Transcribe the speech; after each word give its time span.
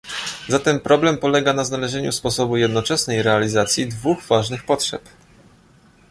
Zatem 0.47 0.79
problem 0.79 1.17
polega 1.17 1.53
na 1.53 1.63
znalezieniu 1.63 2.11
sposobu 2.11 2.57
jednoczesnej 2.57 3.23
realizacji 3.23 3.87
dwóch 3.87 4.23
ważnych 4.27 4.65
potrzeb 4.65 5.01